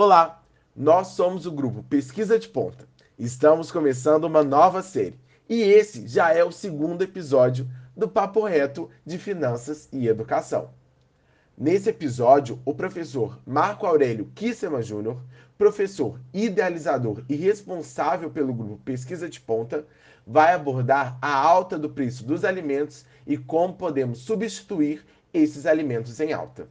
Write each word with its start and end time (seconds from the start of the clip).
Olá, 0.00 0.44
nós 0.76 1.08
somos 1.08 1.44
o 1.44 1.50
grupo 1.50 1.82
Pesquisa 1.82 2.38
de 2.38 2.48
Ponta. 2.48 2.88
Estamos 3.18 3.72
começando 3.72 4.22
uma 4.22 4.44
nova 4.44 4.80
série 4.80 5.18
e 5.48 5.60
esse 5.60 6.06
já 6.06 6.32
é 6.32 6.44
o 6.44 6.52
segundo 6.52 7.02
episódio 7.02 7.68
do 7.96 8.06
Papo 8.06 8.44
Reto 8.46 8.88
de 9.04 9.18
Finanças 9.18 9.88
e 9.92 10.06
Educação. 10.06 10.70
Nesse 11.58 11.90
episódio, 11.90 12.60
o 12.64 12.72
professor 12.72 13.40
Marco 13.44 13.88
Aurélio 13.88 14.30
Kissema 14.36 14.82
Júnior, 14.82 15.20
professor 15.58 16.20
idealizador 16.32 17.24
e 17.28 17.34
responsável 17.34 18.30
pelo 18.30 18.54
grupo 18.54 18.80
Pesquisa 18.84 19.28
de 19.28 19.40
Ponta, 19.40 19.84
vai 20.24 20.54
abordar 20.54 21.18
a 21.20 21.34
alta 21.34 21.76
do 21.76 21.90
preço 21.90 22.24
dos 22.24 22.44
alimentos 22.44 23.04
e 23.26 23.36
como 23.36 23.74
podemos 23.74 24.18
substituir 24.18 25.04
esses 25.34 25.66
alimentos 25.66 26.20
em 26.20 26.32
alta. 26.32 26.68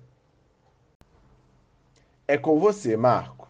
É 2.30 2.38
com 2.38 2.60
você, 2.60 2.98
Marco. 2.98 3.48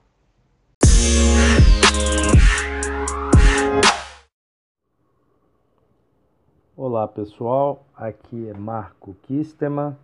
Olá 6.75 7.07
pessoal, 7.07 7.83
aqui 7.95 8.47
é 8.47 8.53
Marco 8.53 9.15
Kistema 9.23 9.97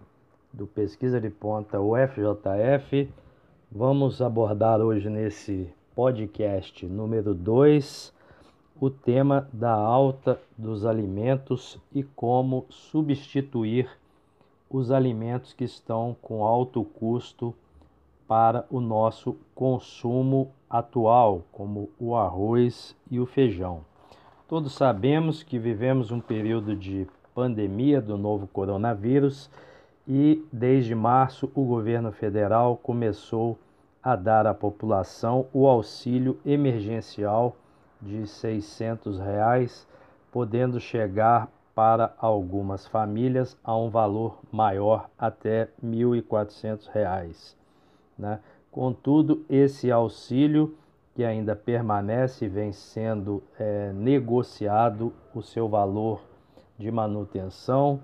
do 0.51 0.65
Pesquisa 0.65 1.21
de 1.21 1.29
Ponta 1.29 1.79
UFJF. 1.79 3.13
Vamos 3.71 4.23
abordar 4.23 4.81
hoje 4.81 5.07
nesse 5.07 5.71
podcast 5.93 6.83
número 6.87 7.35
2 7.35 8.11
o 8.81 8.89
tema 8.89 9.47
da 9.53 9.71
alta 9.71 10.41
dos 10.57 10.83
alimentos 10.83 11.79
e 11.93 12.01
como 12.01 12.65
substituir 12.71 13.87
os 14.67 14.89
alimentos 14.89 15.53
que 15.53 15.63
estão 15.63 16.17
com 16.19 16.43
alto 16.43 16.83
custo 16.83 17.53
para 18.27 18.65
o 18.69 18.79
nosso 18.79 19.37
consumo 19.53 20.51
atual, 20.69 21.43
como 21.51 21.89
o 21.99 22.15
arroz 22.15 22.95
e 23.09 23.19
o 23.19 23.25
feijão. 23.25 23.81
Todos 24.47 24.73
sabemos 24.73 25.43
que 25.43 25.57
vivemos 25.57 26.11
um 26.11 26.19
período 26.19 26.75
de 26.75 27.07
pandemia 27.33 28.01
do 28.01 28.17
novo 28.17 28.47
coronavírus 28.47 29.49
e 30.07 30.45
desde 30.51 30.93
março 30.93 31.51
o 31.55 31.63
governo 31.63 32.11
federal 32.11 32.77
começou 32.77 33.57
a 34.01 34.15
dar 34.15 34.45
à 34.45 34.53
população 34.53 35.47
o 35.53 35.67
auxílio 35.67 36.37
emergencial 36.45 37.55
de 38.01 38.27
600 38.27 39.17
reais, 39.17 39.87
podendo 40.31 40.79
chegar 40.79 41.49
para 41.73 42.13
algumas 42.19 42.85
famílias 42.85 43.57
a 43.63 43.75
um 43.75 43.89
valor 43.89 44.39
maior 44.51 45.09
até 45.17 45.69
R$ 45.81 45.87
1.400. 45.87 47.62
Né? 48.17 48.39
Contudo, 48.71 49.45
esse 49.49 49.91
auxílio 49.91 50.75
que 51.15 51.23
ainda 51.23 51.55
permanece 51.55 52.47
vem 52.47 52.71
sendo 52.71 53.43
é, 53.59 53.91
negociado 53.93 55.13
o 55.33 55.41
seu 55.41 55.69
valor 55.69 56.21
de 56.77 56.89
manutenção 56.91 57.99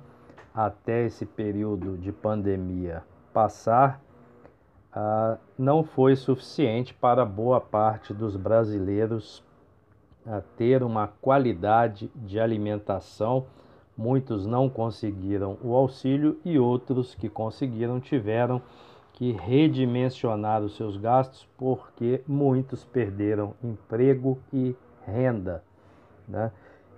até 0.53 1.05
esse 1.05 1.25
período 1.25 1.97
de 1.97 2.11
pandemia 2.11 3.03
passar, 3.33 4.01
ah, 4.91 5.38
não 5.57 5.83
foi 5.83 6.16
suficiente 6.16 6.94
para 6.94 7.23
boa 7.23 7.61
parte 7.61 8.13
dos 8.13 8.35
brasileiros 8.35 9.44
a 10.25 10.41
ter 10.57 10.83
uma 10.83 11.07
qualidade 11.07 12.11
de 12.16 12.39
alimentação. 12.39 13.45
Muitos 13.95 14.45
não 14.45 14.69
conseguiram 14.69 15.57
o 15.63 15.75
auxílio 15.75 16.39
e 16.44 16.57
outros 16.57 17.16
que 17.16 17.29
conseguiram 17.29 17.99
tiveram 17.99 18.61
que 19.20 19.34
redimensionar 19.34 20.62
os 20.62 20.78
seus 20.78 20.95
gastos 20.95 21.46
porque 21.57 22.24
muitos 22.25 22.85
perderam 22.85 23.53
emprego 23.62 24.40
e 24.53 24.74
renda. 25.06 25.62
Né? 26.25 26.50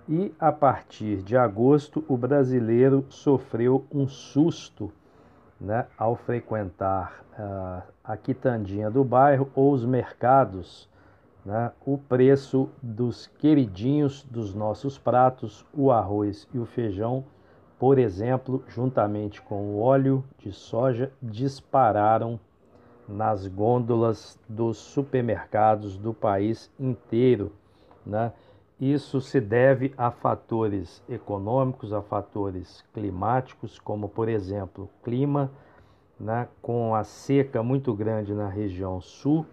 E 0.08 0.32
a 0.38 0.52
partir 0.52 1.20
de 1.20 1.36
agosto, 1.36 2.04
o 2.06 2.16
brasileiro 2.16 3.04
sofreu 3.08 3.84
um 3.92 4.06
susto 4.06 4.92
né, 5.60 5.86
ao 5.98 6.14
frequentar 6.14 7.24
uh, 7.32 7.82
a 8.04 8.16
quitandinha 8.16 8.88
do 8.88 9.02
bairro 9.02 9.50
ou 9.52 9.72
os 9.72 9.84
mercados. 9.84 10.88
Né, 11.44 11.72
o 11.84 11.98
preço 11.98 12.68
dos 12.80 13.26
queridinhos 13.26 14.22
dos 14.22 14.54
nossos 14.54 14.96
pratos, 14.96 15.66
o 15.74 15.90
arroz 15.90 16.48
e 16.54 16.58
o 16.60 16.64
feijão, 16.64 17.24
por 17.82 17.98
exemplo, 17.98 18.62
juntamente 18.68 19.42
com 19.42 19.56
o 19.56 19.80
óleo 19.80 20.22
de 20.38 20.52
soja, 20.52 21.10
dispararam 21.20 22.38
nas 23.08 23.48
gôndolas 23.48 24.38
dos 24.48 24.78
supermercados 24.78 25.98
do 25.98 26.14
país 26.14 26.70
inteiro. 26.78 27.50
Né? 28.06 28.32
Isso 28.80 29.20
se 29.20 29.40
deve 29.40 29.92
a 29.98 30.12
fatores 30.12 31.02
econômicos, 31.08 31.92
a 31.92 32.00
fatores 32.00 32.84
climáticos, 32.94 33.80
como, 33.80 34.08
por 34.08 34.28
exemplo, 34.28 34.88
clima, 35.02 35.50
né? 36.20 36.46
com 36.62 36.94
a 36.94 37.02
seca 37.02 37.64
muito 37.64 37.92
grande 37.92 38.32
na 38.32 38.46
região 38.46 39.00
sul 39.00 39.44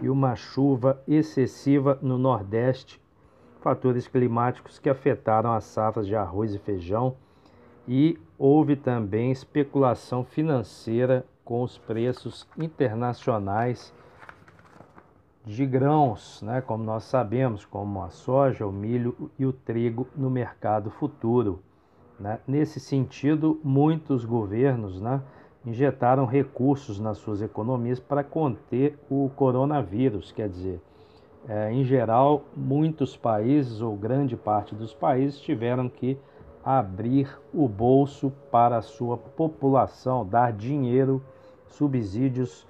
e 0.00 0.08
uma 0.08 0.36
chuva 0.36 1.02
excessiva 1.08 1.98
no 2.00 2.16
Nordeste, 2.16 3.02
fatores 3.60 4.06
climáticos 4.06 4.78
que 4.78 4.88
afetaram 4.88 5.52
as 5.52 5.64
safras 5.64 6.06
de 6.06 6.14
arroz 6.14 6.54
e 6.54 6.60
feijão 6.60 7.16
e 7.86 8.18
houve 8.38 8.76
também 8.76 9.30
especulação 9.30 10.24
financeira 10.24 11.24
com 11.44 11.62
os 11.62 11.76
preços 11.78 12.46
internacionais 12.56 13.92
de 15.44 15.66
grãos, 15.66 16.40
né, 16.42 16.60
como 16.60 16.84
nós 16.84 17.04
sabemos, 17.04 17.64
como 17.64 18.02
a 18.02 18.10
soja, 18.10 18.66
o 18.66 18.72
milho 18.72 19.30
e 19.38 19.44
o 19.44 19.52
trigo 19.52 20.06
no 20.16 20.30
mercado 20.30 20.90
futuro. 20.90 21.60
Né? 22.18 22.38
Nesse 22.46 22.78
sentido, 22.78 23.60
muitos 23.64 24.24
governos 24.24 25.00
né, 25.00 25.20
injetaram 25.66 26.26
recursos 26.26 27.00
nas 27.00 27.18
suas 27.18 27.42
economias 27.42 27.98
para 27.98 28.22
conter 28.22 28.96
o 29.10 29.30
coronavírus, 29.34 30.30
quer 30.30 30.48
dizer, 30.48 30.80
é, 31.48 31.72
em 31.72 31.84
geral, 31.84 32.44
muitos 32.56 33.16
países 33.16 33.80
ou 33.80 33.96
grande 33.96 34.36
parte 34.36 34.76
dos 34.76 34.94
países 34.94 35.40
tiveram 35.40 35.88
que 35.88 36.16
abrir 36.64 37.28
o 37.52 37.66
bolso 37.68 38.32
para 38.50 38.78
a 38.78 38.82
sua 38.82 39.16
população, 39.16 40.26
dar 40.26 40.52
dinheiro, 40.52 41.22
subsídios 41.66 42.66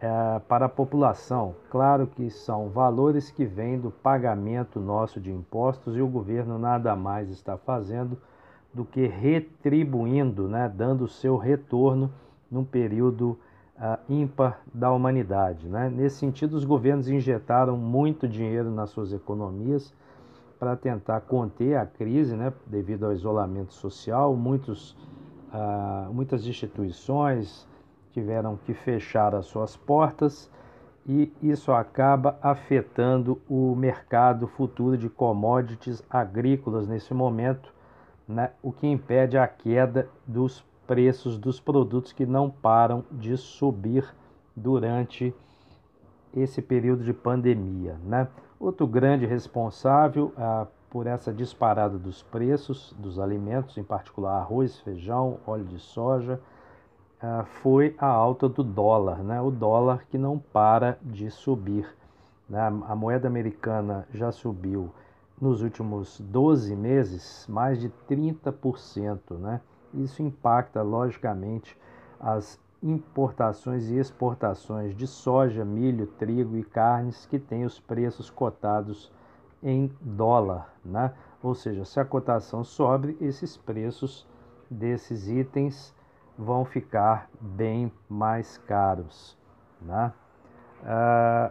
é, 0.00 0.40
para 0.48 0.66
a 0.66 0.68
população. 0.68 1.54
Claro 1.70 2.06
que 2.06 2.30
são 2.30 2.68
valores 2.68 3.30
que 3.30 3.44
vêm 3.44 3.78
do 3.78 3.90
pagamento 3.90 4.80
nosso 4.80 5.20
de 5.20 5.32
impostos 5.32 5.96
e 5.96 6.00
o 6.00 6.08
governo 6.08 6.58
nada 6.58 6.94
mais 6.96 7.30
está 7.30 7.56
fazendo 7.56 8.18
do 8.72 8.84
que 8.84 9.06
retribuindo, 9.06 10.48
né, 10.48 10.70
dando 10.74 11.06
seu 11.06 11.36
retorno 11.36 12.10
num 12.50 12.64
período 12.64 13.38
uh, 13.76 13.98
ímpar 14.08 14.60
da 14.72 14.90
humanidade. 14.90 15.68
Né? 15.68 15.88
Nesse 15.88 16.16
sentido, 16.16 16.54
os 16.54 16.64
governos 16.64 17.08
injetaram 17.08 17.76
muito 17.76 18.26
dinheiro 18.26 18.70
nas 18.70 18.90
suas 18.90 19.12
economias 19.12 19.94
para 20.58 20.76
tentar 20.76 21.20
conter 21.22 21.76
a 21.76 21.86
crise, 21.86 22.36
né, 22.36 22.52
devido 22.66 23.06
ao 23.06 23.12
isolamento 23.12 23.72
social. 23.72 24.34
Muitos, 24.36 24.92
uh, 25.52 26.12
muitas 26.12 26.46
instituições 26.46 27.66
tiveram 28.12 28.56
que 28.56 28.72
fechar 28.72 29.34
as 29.34 29.46
suas 29.46 29.76
portas 29.76 30.50
e 31.06 31.32
isso 31.42 31.72
acaba 31.72 32.38
afetando 32.40 33.40
o 33.48 33.74
mercado 33.74 34.46
futuro 34.46 34.96
de 34.96 35.08
commodities 35.10 36.02
agrícolas 36.08 36.86
nesse 36.86 37.12
momento, 37.12 37.72
né, 38.26 38.50
o 38.62 38.72
que 38.72 38.86
impede 38.86 39.36
a 39.36 39.46
queda 39.46 40.08
dos 40.26 40.64
preços 40.86 41.38
dos 41.38 41.60
produtos 41.60 42.12
que 42.12 42.24
não 42.24 42.48
param 42.48 43.04
de 43.10 43.36
subir 43.36 44.06
durante 44.56 45.34
esse 46.34 46.60
período 46.60 47.04
de 47.04 47.12
pandemia. 47.12 47.96
Né? 48.04 48.28
Outro 48.58 48.86
grande 48.86 49.26
responsável 49.26 50.32
ah, 50.36 50.66
por 50.90 51.06
essa 51.06 51.32
disparada 51.32 51.98
dos 51.98 52.22
preços 52.22 52.94
dos 52.98 53.18
alimentos, 53.18 53.76
em 53.78 53.84
particular 53.84 54.38
arroz, 54.38 54.78
feijão, 54.80 55.38
óleo 55.46 55.64
de 55.64 55.78
soja, 55.78 56.40
ah, 57.22 57.44
foi 57.44 57.94
a 57.98 58.06
alta 58.06 58.48
do 58.48 58.62
dólar, 58.62 59.18
né? 59.22 59.40
o 59.40 59.50
dólar 59.50 60.04
que 60.10 60.18
não 60.18 60.38
para 60.38 60.98
de 61.02 61.30
subir. 61.30 61.88
Né? 62.48 62.60
A 62.60 62.94
moeda 62.94 63.28
americana 63.28 64.06
já 64.12 64.30
subiu 64.30 64.90
nos 65.40 65.62
últimos 65.62 66.20
12 66.20 66.74
meses 66.74 67.46
mais 67.48 67.80
de 67.80 67.90
30%. 68.08 69.38
Né? 69.38 69.60
Isso 69.94 70.22
impacta, 70.22 70.82
logicamente, 70.82 71.76
as 72.20 72.58
importações 72.84 73.88
e 73.88 73.96
exportações 73.96 74.94
de 74.94 75.06
soja, 75.06 75.64
milho, 75.64 76.06
trigo 76.06 76.54
e 76.58 76.62
carnes 76.62 77.24
que 77.24 77.38
têm 77.38 77.64
os 77.64 77.80
preços 77.80 78.28
cotados 78.28 79.10
em 79.62 79.90
dólar, 80.02 80.68
né? 80.84 81.14
Ou 81.42 81.54
seja, 81.54 81.84
se 81.86 81.98
a 81.98 82.04
cotação 82.04 82.62
sobe, 82.62 83.16
esses 83.20 83.56
preços 83.56 84.26
desses 84.70 85.28
itens 85.28 85.94
vão 86.36 86.64
ficar 86.66 87.30
bem 87.40 87.90
mais 88.06 88.58
caros, 88.58 89.36
né? 89.80 90.12
Ah, 90.84 91.50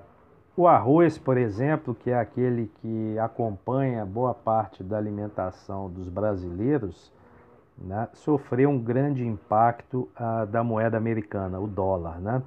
o 0.55 0.67
arroz, 0.67 1.17
por 1.17 1.35
exemplo, 1.35 1.95
que 1.95 2.11
é 2.11 2.19
aquele 2.19 2.67
que 2.79 3.17
acompanha 3.17 4.05
boa 4.05 4.35
parte 4.35 4.83
da 4.83 4.97
alimentação 4.97 5.89
dos 5.89 6.07
brasileiros, 6.07 7.11
né, 7.77 8.07
sofreu 8.13 8.69
um 8.69 8.79
grande 8.79 9.25
impacto 9.25 10.09
ah, 10.15 10.45
da 10.45 10.63
moeda 10.63 10.97
americana, 10.97 11.59
o 11.59 11.67
dólar. 11.67 12.19
Né? 12.19 12.41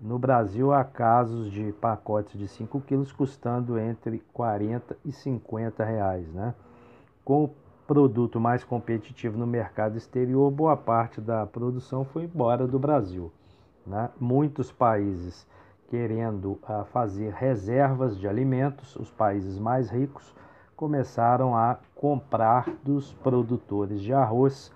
No 0.00 0.18
Brasil, 0.18 0.72
há 0.72 0.84
casos 0.84 1.50
de 1.50 1.72
pacotes 1.74 2.38
de 2.38 2.48
5 2.48 2.80
quilos 2.80 3.12
custando 3.12 3.78
entre 3.78 4.22
40 4.32 4.96
e 5.04 5.12
50 5.12 5.84
reais. 5.84 6.26
Né? 6.32 6.54
Com 7.24 7.44
o 7.44 7.50
produto 7.86 8.40
mais 8.40 8.64
competitivo 8.64 9.38
no 9.38 9.46
mercado 9.46 9.96
exterior, 9.96 10.50
boa 10.50 10.76
parte 10.76 11.20
da 11.20 11.46
produção 11.46 12.04
foi 12.04 12.24
embora 12.24 12.66
do 12.66 12.78
Brasil. 12.78 13.32
Né? 13.86 14.08
Muitos 14.18 14.72
países 14.72 15.46
querendo 15.88 16.52
uh, 16.52 16.84
fazer 16.86 17.34
reservas 17.34 18.18
de 18.18 18.26
alimentos, 18.26 18.96
os 18.96 19.10
países 19.10 19.58
mais 19.58 19.90
ricos 19.90 20.34
começaram 20.76 21.56
a 21.56 21.78
comprar 21.94 22.68
dos 22.82 23.12
produtores 23.14 24.00
de 24.00 24.12
arroz 24.12 24.72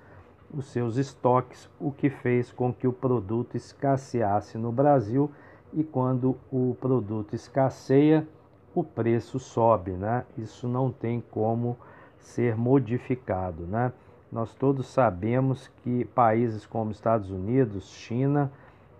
os 0.52 0.66
seus 0.66 0.96
estoques, 0.96 1.68
o 1.80 1.90
que 1.90 2.08
fez 2.08 2.52
com 2.52 2.72
que 2.72 2.86
o 2.86 2.92
produto 2.92 3.56
escasseasse 3.56 4.56
no 4.56 4.70
Brasil 4.70 5.30
e 5.72 5.82
quando 5.82 6.36
o 6.50 6.76
produto 6.80 7.34
escasseia, 7.34 8.26
o 8.74 8.84
preço 8.84 9.38
sobe, 9.38 9.92
né? 9.92 10.24
Isso 10.36 10.68
não 10.68 10.92
tem 10.92 11.22
como 11.30 11.76
ser 12.18 12.56
modificado, 12.56 13.66
né? 13.66 13.92
Nós 14.30 14.54
todos 14.54 14.86
sabemos 14.86 15.68
que 15.82 16.04
países 16.04 16.66
como 16.66 16.90
Estados 16.90 17.30
Unidos, 17.30 17.90
China, 17.90 18.50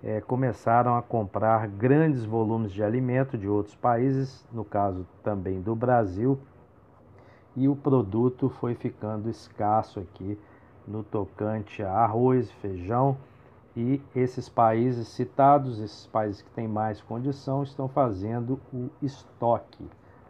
eh, 0.02 0.20
começaram 0.20 0.96
a 0.96 1.02
comprar 1.02 1.66
grandes 1.66 2.24
volumes 2.24 2.72
de 2.72 2.82
alimento 2.82 3.36
de 3.36 3.48
outros 3.48 3.74
países, 3.74 4.46
no 4.52 4.64
caso 4.64 5.06
também 5.22 5.60
do 5.60 5.74
Brasil, 5.74 6.38
e 7.56 7.66
o 7.68 7.74
produto 7.74 8.50
foi 8.50 8.74
ficando 8.74 9.30
escasso 9.30 9.98
aqui 9.98 10.38
no 10.86 11.02
tocante 11.02 11.82
a 11.82 11.90
arroz, 11.90 12.50
feijão, 12.52 13.16
e 13.76 14.00
esses 14.14 14.48
países 14.48 15.08
citados, 15.08 15.78
esses 15.80 16.06
países 16.06 16.42
que 16.42 16.50
têm 16.50 16.68
mais 16.68 17.00
condição, 17.02 17.62
estão 17.62 17.88
fazendo 17.88 18.60
o 18.72 18.88
estoque, 19.02 19.86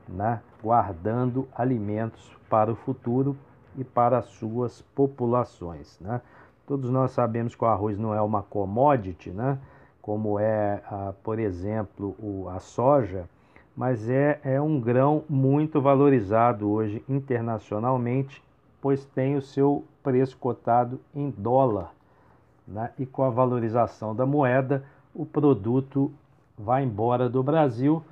né? 0.09 0.41
guardando 0.63 1.49
alimentos 1.55 2.37
para 2.49 2.73
o 2.73 2.77
futuro 2.77 3.37
e 3.77 3.85
para 3.85 4.19
as 4.19 4.27
suas 4.27 4.83
populações. 4.95 5.99
Né? 6.01 6.21
Todos 6.67 6.91
nós 6.91 7.13
sabemos 7.13 7.55
que 7.55 7.63
o 7.63 7.69
arroz 7.69 7.99
não 7.99 8.15
é 8.15 8.21
uma 8.21 8.43
commodity, 8.43 9.31
né? 9.31 9.59
como 10.03 10.39
é, 10.41 10.83
ah, 10.91 11.13
por 11.23 11.39
exemplo, 11.39 12.49
a 12.49 12.59
soja, 12.59 13.29
mas 13.77 14.09
é, 14.09 14.41
é 14.43 14.61
um 14.61 14.81
grão 14.81 15.23
muito 15.29 15.81
valorizado 15.81 16.71
hoje 16.71 17.05
internacionalmente, 17.07 18.43
pois 18.81 19.05
tem 19.05 19.37
o 19.37 19.43
seu 19.43 19.85
preço 20.03 20.39
cotado 20.39 20.99
em 21.15 21.29
dólar. 21.31 21.93
Né? 22.67 22.91
E 22.99 23.05
com 23.05 23.23
a 23.23 23.29
valorização 23.29 24.17
da 24.17 24.25
moeda, 24.25 24.83
o 25.15 25.27
produto 25.27 26.11
vai 26.57 26.85
embora 26.85 27.29
do 27.29 27.43
Brasil 27.43 28.03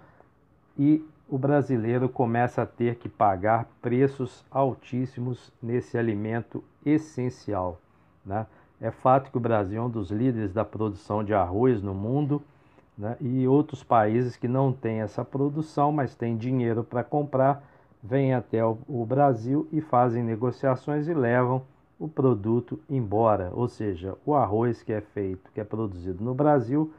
e 0.79 1.03
o 1.27 1.39
brasileiro 1.39 2.09
começa 2.11 2.63
a 2.63 2.67
ter 2.67 2.97
que 2.97 3.09
pagar 3.09 3.67
preços 3.81 4.45
altíssimos 4.51 5.51
nesse 5.63 5.97
alimento 5.97 6.63
essencial. 6.85 7.81
Né? 8.25 8.47
É 8.81 8.91
fato 8.91 9.31
que 9.31 9.37
o 9.39 9.41
Brasil 9.41 9.81
é 9.81 9.85
um 9.85 9.89
dos 9.89 10.11
líderes 10.11 10.53
da 10.53 10.65
produção 10.65 11.25
de 11.25 11.33
arroz 11.33 11.83
no 11.83 11.95
mundo 11.95 12.43
né? 12.97 13.17
e 13.21 13.47
outros 13.47 13.83
países 13.83 14.37
que 14.37 14.49
não 14.49 14.73
têm 14.73 15.01
essa 15.01 15.25
produção, 15.25 15.93
mas 15.93 16.15
têm 16.15 16.37
dinheiro 16.37 16.85
para 16.85 17.05
comprar, 17.05 17.63
vêm 18.03 18.35
até 18.35 18.65
o, 18.65 18.79
o 18.89 19.05
Brasil 19.05 19.69
e 19.73 19.81
fazem 19.81 20.23
negociações 20.23 21.09
e 21.09 21.15
levam 21.15 21.63
o 21.99 22.09
produto 22.09 22.79
embora. 22.89 23.51
Ou 23.55 23.69
seja, 23.69 24.17
o 24.25 24.35
arroz 24.35 24.83
que 24.83 24.93
é 24.93 25.01
feito, 25.01 25.51
que 25.53 25.61
é 25.61 25.65
produzido 25.65 26.23
no 26.23 26.35
Brasil, 26.35 26.93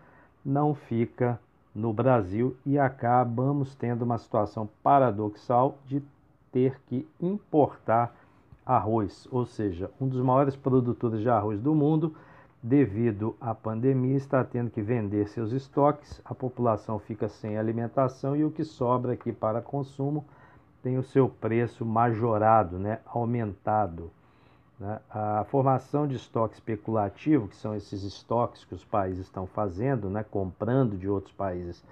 não 0.43 0.73
fica 0.73 1.39
no 1.73 1.91
Brasil 1.91 2.55
e 2.65 2.79
acabamos 2.79 3.75
tendo 3.75 4.03
uma 4.03 4.17
situação 4.17 4.69
paradoxal 4.81 5.77
de 5.85 6.01
ter 6.51 6.79
que 6.87 7.05
importar 7.21 8.15
arroz, 8.65 9.27
ou 9.29 9.45
seja, 9.45 9.91
um 9.99 10.07
dos 10.07 10.21
maiores 10.21 10.55
produtores 10.55 11.19
de 11.19 11.29
arroz 11.29 11.61
do 11.61 11.75
mundo 11.75 12.15
devido 12.65 13.35
à 13.39 13.53
pandemia, 13.53 14.17
está 14.17 14.43
tendo 14.43 14.71
que 14.71 14.81
vender 14.81 15.27
seus 15.27 15.51
estoques, 15.51 16.19
a 16.25 16.33
população 16.33 16.97
fica 16.97 17.29
sem 17.29 17.59
alimentação 17.59 18.35
e 18.35 18.43
o 18.43 18.49
que 18.49 18.63
sobra 18.63 19.13
aqui 19.13 19.31
para 19.31 19.61
consumo 19.61 20.25
tem 20.81 20.97
o 20.97 21.03
seu 21.03 21.29
preço 21.29 21.85
majorado, 21.85 22.79
né, 22.79 23.01
aumentado. 23.05 24.09
Né? 24.79 24.99
A 25.11 25.45
formação 25.47 26.07
de 26.07 26.15
estoque 26.15 26.55
especulativo, 26.55 27.47
que 27.47 27.55
são 27.55 27.75
esses 27.75 28.01
estoques 28.03 28.65
que 28.65 28.73
os 28.73 28.83
países 28.83 29.27
estão 29.27 29.45
fazendo, 29.45 30.09
né, 30.09 30.25
comprando 30.29 30.97
de 30.97 31.07
outros 31.07 31.33
países 31.33 31.83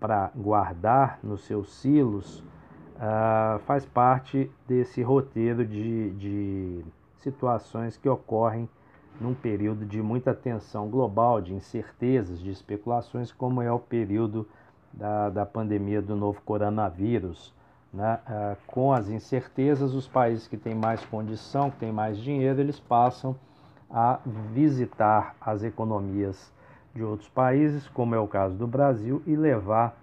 para 0.00 0.30
guardar 0.34 1.18
nos 1.22 1.44
seus 1.44 1.74
silos, 1.74 2.38
uh, 2.38 3.58
faz 3.66 3.84
parte 3.84 4.50
desse 4.66 5.02
roteiro 5.02 5.62
de, 5.62 6.10
de 6.12 6.84
situações 7.18 7.98
que 7.98 8.08
ocorrem 8.08 8.66
num 9.20 9.34
período 9.34 9.84
de 9.84 10.02
muita 10.02 10.34
tensão 10.34 10.88
global, 10.88 11.40
de 11.40 11.54
incertezas, 11.54 12.40
de 12.40 12.50
especulações, 12.50 13.32
como 13.32 13.62
é 13.62 13.70
o 13.72 13.78
período 13.78 14.46
da, 14.92 15.30
da 15.30 15.46
pandemia 15.46 16.02
do 16.02 16.16
novo 16.16 16.40
coronavírus. 16.42 17.54
Né? 17.92 18.18
Ah, 18.26 18.56
com 18.66 18.92
as 18.92 19.08
incertezas, 19.08 19.94
os 19.94 20.06
países 20.06 20.46
que 20.46 20.56
têm 20.56 20.74
mais 20.74 21.04
condição, 21.06 21.70
que 21.70 21.78
têm 21.78 21.92
mais 21.92 22.18
dinheiro, 22.18 22.60
eles 22.60 22.78
passam 22.78 23.36
a 23.90 24.18
visitar 24.52 25.34
as 25.40 25.62
economias 25.62 26.52
de 26.94 27.02
outros 27.02 27.28
países, 27.28 27.88
como 27.88 28.14
é 28.14 28.18
o 28.18 28.26
caso 28.26 28.54
do 28.56 28.66
Brasil, 28.66 29.22
e 29.26 29.36
levar 29.36 29.96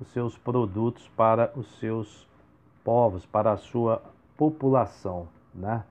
os 0.00 0.08
seus 0.12 0.38
produtos 0.38 1.08
para 1.16 1.52
os 1.56 1.78
seus 1.78 2.26
povos, 2.84 3.26
para 3.26 3.52
a 3.52 3.56
sua 3.56 4.02
população. 4.36 5.28
Né? 5.54 5.82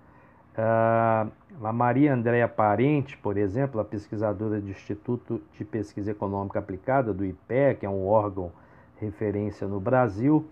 Uh, 0.58 1.32
a 1.64 1.72
Maria 1.72 2.14
Andréa 2.14 2.48
Parente, 2.48 3.16
por 3.18 3.38
exemplo, 3.38 3.80
a 3.80 3.86
pesquisadora 3.86 4.60
do 4.60 4.70
Instituto 4.70 5.40
de 5.54 5.64
Pesquisa 5.64 6.10
Econômica 6.10 6.58
Aplicada, 6.58 7.14
do 7.14 7.24
IPE, 7.24 7.78
que 7.80 7.86
é 7.86 7.90
um 7.90 8.08
órgão 8.08 8.52
referência 9.00 9.68
no 9.68 9.80
Brasil 9.80 10.46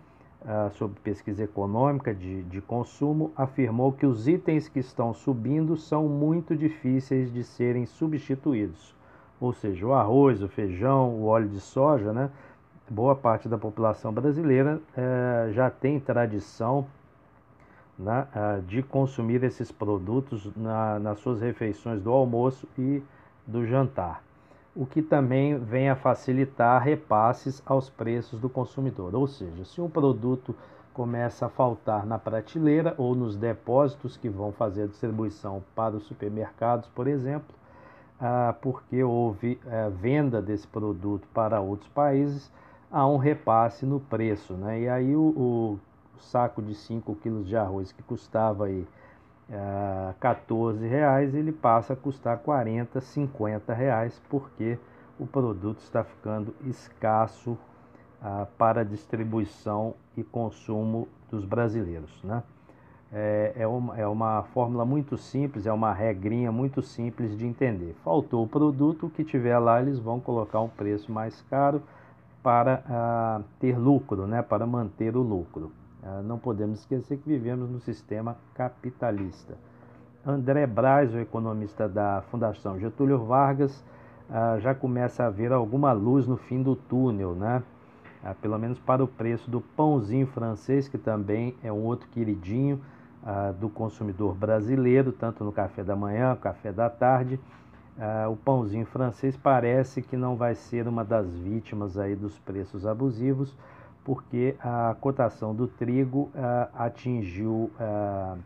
uh, 0.44 0.70
sobre 0.76 1.00
pesquisa 1.00 1.44
econômica 1.44 2.14
de, 2.14 2.44
de 2.44 2.62
consumo, 2.62 3.32
afirmou 3.36 3.92
que 3.92 4.06
os 4.06 4.28
itens 4.28 4.68
que 4.68 4.80
estão 4.80 5.12
subindo 5.12 5.76
são 5.76 6.08
muito 6.08 6.56
difíceis 6.56 7.34
de 7.34 7.44
serem 7.44 7.88
substituídos. 7.88 8.96
Ou 9.42 9.54
seja, 9.54 9.88
o 9.88 9.94
arroz, 9.94 10.44
o 10.44 10.48
feijão, 10.48 11.10
o 11.10 11.26
óleo 11.26 11.50
de 11.50 11.60
soja, 11.60 12.14
né? 12.14 12.30
boa 12.88 13.16
parte 13.16 13.50
da 13.50 13.58
população 13.58 14.14
brasileira 14.14 14.80
uh, 14.96 15.52
já 15.52 15.70
tem 15.70 16.00
tradição 16.00 16.86
né, 17.98 18.28
de 18.68 18.84
consumir 18.84 19.44
esses 19.44 19.72
produtos 19.72 20.52
na, 20.56 21.00
nas 21.00 21.20
suas 21.20 21.42
refeições 21.42 22.02
do 22.02 22.12
almoço 22.12 22.68
e 22.78 23.02
do 23.48 23.66
jantar, 23.66 24.22
o 24.76 24.86
que 24.86 25.02
também 25.02 25.58
vem 25.58 25.90
a 25.90 25.96
facilitar 25.96 26.82
repasses 26.82 27.64
aos 27.66 27.90
preços 27.90 28.40
do 28.40 28.50
consumidor. 28.50 29.16
Ou 29.16 29.28
seja, 29.28 29.64
se 29.64 29.80
um 29.80 29.90
produto 29.90 30.54
começa 30.94 31.46
a 31.46 31.50
faltar 31.50 32.06
na 32.06 32.18
prateleira 32.18 32.94
ou 32.98 33.16
nos 33.16 33.36
depósitos 33.36 34.18
que 34.18 34.30
vão 34.30 34.52
fazer 34.52 34.84
a 34.84 34.88
distribuição 34.88 35.64
para 35.76 35.96
os 35.96 36.04
supermercados, 36.04 36.88
por 36.90 37.08
exemplo, 37.08 37.54
ah, 38.20 38.56
porque 38.62 39.04
houve 39.04 39.60
eh, 39.66 39.92
venda 40.02 40.42
desse 40.42 40.66
produto 40.66 41.28
para 41.34 41.60
outros 41.60 41.90
países, 41.90 42.50
há 42.90 43.06
um 43.06 43.18
repasse 43.18 43.86
no 43.86 44.00
preço. 44.00 44.54
Né? 44.54 44.82
E 44.82 44.90
aí 44.90 45.16
o, 45.16 45.22
o 45.22 45.80
o 46.18 46.22
saco 46.22 46.62
de 46.62 46.74
5 46.74 47.16
quilos 47.16 47.48
de 47.48 47.56
arroz 47.56 47.92
que 47.92 48.04
custava 48.04 48.66
aí 48.66 48.88
uh, 49.50 50.14
14 50.20 50.86
reais, 50.88 51.34
ele 51.34 51.52
passa 51.52 51.94
a 51.94 51.96
custar 51.96 52.38
40, 52.40 53.00
50 53.02 53.74
reais, 53.74 54.22
porque 54.30 54.78
o 55.20 55.26
produto 55.26 55.80
está 55.80 56.04
ficando 56.04 56.54
escasso 56.66 57.52
uh, 57.52 58.46
para 58.58 58.84
distribuição 58.84 59.94
e 60.16 60.24
consumo 60.24 61.08
dos 61.30 61.46
brasileiros. 61.46 62.24
Né? 62.24 62.44
É, 63.12 63.54
é, 63.60 63.68
uma, 63.68 63.98
é 63.98 64.08
uma 64.08 64.44
fórmula 64.54 64.84
muito 64.84 65.18
simples, 65.18 65.66
é 65.66 65.72
uma 65.72 65.94
regrinha 65.94 66.52
muito 66.52 66.82
simples 66.82 67.38
de 67.38 67.46
entender. 67.46 67.96
Faltou 68.04 68.44
o 68.44 68.48
produto, 68.48 69.06
o 69.06 69.10
que 69.10 69.24
tiver 69.24 69.58
lá 69.58 69.82
eles 69.82 70.00
vão 70.00 70.20
colocar 70.20 70.60
um 70.60 70.68
preço 70.68 71.12
mais 71.12 71.42
caro 71.50 71.82
para 72.44 72.84
uh, 72.86 73.44
ter 73.60 73.78
lucro, 73.78 74.28
né? 74.28 74.42
para 74.42 74.66
manter 74.66 75.16
o 75.16 75.22
lucro. 75.22 75.72
Ah, 76.08 76.22
não 76.22 76.38
podemos 76.38 76.82
esquecer 76.82 77.18
que 77.18 77.28
vivemos 77.28 77.68
no 77.68 77.80
sistema 77.80 78.38
capitalista. 78.54 79.58
André 80.24 80.68
Braz, 80.68 81.12
o 81.12 81.20
economista 81.20 81.90
da 81.90 82.24
Fundação 82.30 82.80
Getúlio 82.80 83.26
Vargas, 83.26 83.84
ah, 84.30 84.60
já 84.60 84.76
começa 84.76 85.24
a 85.24 85.28
haver 85.28 85.52
alguma 85.52 85.92
luz 85.94 86.28
no 86.28 86.38
fim 86.38 86.62
do 86.62 86.76
túnel, 86.76 87.34
né? 87.34 87.64
Ah, 88.24 88.36
pelo 88.40 88.60
menos 88.60 88.78
para 88.78 89.04
o 89.04 89.08
preço 89.08 89.50
do 89.50 89.62
pãozinho 89.62 90.28
francês, 90.28 90.88
que 90.88 91.00
também 91.00 91.56
é 91.64 91.72
um 91.72 91.84
outro 91.84 92.08
queridinho 92.10 92.80
do 93.60 93.70
consumidor 93.70 94.36
brasileiro, 94.36 95.12
tanto 95.12 95.44
no 95.44 95.52
café 95.52 95.84
da 95.84 95.96
manhã, 95.96 96.36
café 96.36 96.72
da 96.72 96.92
tarde. 96.92 97.40
O 98.32 98.36
pãozinho 98.36 98.86
francês 98.86 99.36
parece 99.36 100.04
que 100.04 100.16
não 100.16 100.36
vai 100.36 100.54
ser 100.54 100.88
uma 100.88 101.04
das 101.04 101.28
vítimas 101.36 101.98
aí 101.98 102.16
dos 102.16 102.38
preços 102.38 102.86
abusivos, 102.86 103.58
porque 104.06 104.56
a 104.60 104.96
cotação 105.02 105.54
do 105.54 105.68
trigo 105.68 106.30
ah, 106.36 106.70
atingiu 106.76 107.72
ah, 107.80 108.38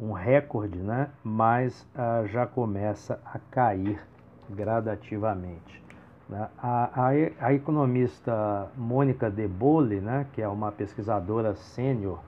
um 0.00 0.12
recorde, 0.12 0.78
né? 0.78 1.10
mas 1.24 1.84
ah, 1.94 2.22
já 2.26 2.46
começa 2.46 3.20
a 3.24 3.38
cair 3.50 4.00
gradativamente. 4.48 5.82
Né? 6.28 6.48
A, 6.56 6.90
a, 6.94 7.46
a, 7.46 7.52
economista 7.52 8.70
Mônica 8.76 9.28
De 9.28 9.48
Bolle, 9.48 10.00
né, 10.00 10.26
que 10.32 10.40
é 10.40 10.48
uma 10.48 10.70
pesquisadora 10.70 11.56
sênior 11.56 12.20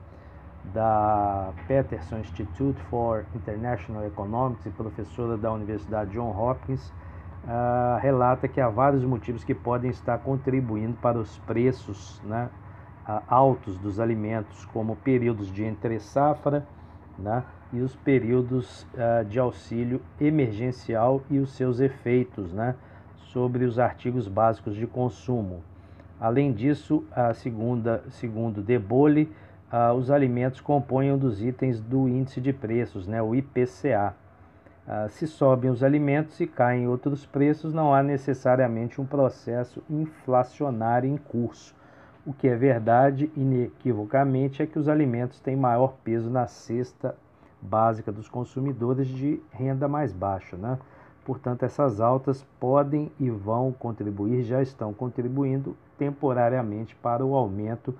da 0.73 1.51
Peterson 1.65 2.17
Institute 2.17 2.79
for 2.89 3.25
International 3.33 4.05
Economics 4.05 4.65
e 4.65 4.69
professora 4.69 5.37
da 5.37 5.51
Universidade 5.51 6.11
John 6.11 6.31
Hopkins, 6.37 6.91
uh, 7.49 7.99
relata 7.99 8.47
que 8.47 8.61
há 8.61 8.69
vários 8.69 9.03
motivos 9.03 9.43
que 9.43 9.55
podem 9.55 9.89
estar 9.89 10.19
contribuindo 10.19 10.95
para 11.01 11.17
os 11.17 11.37
preços 11.39 12.21
né, 12.23 12.49
altos 13.27 13.77
dos 13.79 13.99
alimentos, 13.99 14.65
como 14.65 14.95
períodos 14.95 15.51
de 15.51 15.63
entre-safra 15.63 16.65
né, 17.17 17.43
e 17.73 17.81
os 17.81 17.95
períodos 17.95 18.83
uh, 18.93 19.25
de 19.25 19.39
auxílio 19.39 19.99
emergencial 20.21 21.21
e 21.29 21.39
os 21.39 21.51
seus 21.53 21.79
efeitos, 21.79 22.53
né, 22.53 22.75
sobre 23.17 23.65
os 23.65 23.79
artigos 23.79 24.27
básicos 24.27 24.75
de 24.75 24.85
consumo. 24.85 25.63
Além 26.19 26.51
disso, 26.51 27.03
a 27.11 27.33
segunda, 27.33 28.03
segundo 28.09 28.61
Debole, 28.61 29.33
ah, 29.71 29.93
os 29.93 30.09
alimentos 30.09 30.59
compõem 30.59 31.13
um 31.13 31.17
dos 31.17 31.41
itens 31.41 31.79
do 31.79 32.09
índice 32.09 32.41
de 32.41 32.51
preços, 32.51 33.07
né, 33.07 33.21
o 33.21 33.35
IPCA. 33.35 34.15
Ah, 34.91 35.07
se 35.07 35.27
sobem 35.27 35.69
os 35.69 35.83
alimentos 35.83 36.39
e 36.39 36.47
caem 36.47 36.87
outros 36.87 37.23
preços, 37.23 37.71
não 37.71 37.93
há 37.93 38.01
necessariamente 38.01 38.99
um 38.99 39.05
processo 39.05 39.83
inflacionário 39.87 41.07
em 41.07 41.15
curso. 41.15 41.75
O 42.25 42.33
que 42.33 42.47
é 42.47 42.55
verdade, 42.55 43.31
inequivocamente, 43.37 44.63
é 44.63 44.65
que 44.65 44.79
os 44.79 44.89
alimentos 44.89 45.39
têm 45.39 45.55
maior 45.55 45.93
peso 46.03 46.27
na 46.27 46.47
cesta 46.47 47.15
básica 47.61 48.11
dos 48.11 48.27
consumidores 48.27 49.07
de 49.07 49.39
renda 49.51 49.87
mais 49.87 50.11
baixa. 50.11 50.57
Né? 50.57 50.79
Portanto, 51.23 51.61
essas 51.61 52.01
altas 52.01 52.43
podem 52.59 53.11
e 53.19 53.29
vão 53.29 53.71
contribuir, 53.71 54.41
já 54.41 54.59
estão 54.59 54.91
contribuindo 54.91 55.77
temporariamente 55.99 56.95
para 56.95 57.23
o 57.23 57.35
aumento 57.35 57.93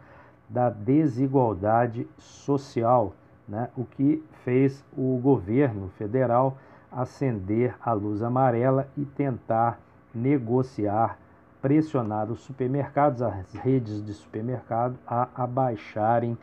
da 0.50 0.72
desigualdade 0.72 2.08
social, 2.18 3.14
né? 3.48 3.70
o 3.78 3.86
que 3.86 4.24
fez 4.44 4.84
o 4.98 5.20
governo 5.22 5.90
federal 5.90 6.58
acender 6.92 7.76
a 7.82 7.94
luz 7.94 8.22
amarela 8.22 8.88
e 8.98 9.06
tentar 9.06 9.80
negociar, 10.14 11.18
pressionar 11.62 12.32
os 12.32 12.40
supermercados, 12.40 13.22
as 13.22 13.54
redes 13.54 14.04
de 14.04 14.14
supermercado, 14.14 14.98
a 15.06 15.28
abaixarem 15.36 16.38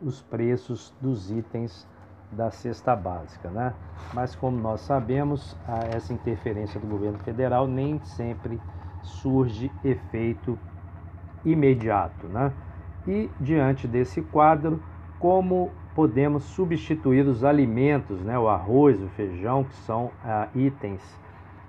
os 0.00 0.20
preços 0.22 0.92
dos 1.00 1.30
itens 1.30 1.86
da 2.30 2.50
cesta 2.50 2.96
básica, 2.96 3.50
né? 3.50 3.74
Mas 4.12 4.34
como 4.34 4.58
nós 4.58 4.80
sabemos, 4.80 5.56
essa 5.94 6.12
interferência 6.12 6.80
do 6.80 6.86
governo 6.86 7.18
federal 7.18 7.66
nem 7.66 8.00
sempre 8.04 8.60
surge 9.02 9.70
efeito 9.84 10.58
imediato, 11.44 12.26
né? 12.26 12.52
E 13.06 13.30
diante 13.40 13.86
desse 13.86 14.22
quadro, 14.22 14.82
como 15.18 15.70
podemos 15.94 16.44
substituir 16.44 17.26
os 17.26 17.44
alimentos, 17.44 18.20
né? 18.22 18.38
O 18.38 18.48
arroz, 18.48 19.00
o 19.02 19.08
feijão, 19.08 19.64
que 19.64 19.74
são 19.76 20.10
ah, 20.24 20.48
itens 20.54 21.02